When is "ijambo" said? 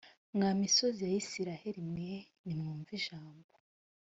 2.99-3.51